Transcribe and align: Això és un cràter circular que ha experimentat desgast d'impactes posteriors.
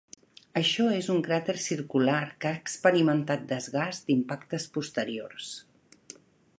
Això 0.59 0.85
és 0.99 1.09
un 1.15 1.19
cràter 1.27 1.55
circular 1.65 2.23
que 2.45 2.53
ha 2.53 2.63
experimentat 2.63 3.47
desgast 3.55 4.09
d'impactes 4.09 4.69
posteriors. 4.79 5.55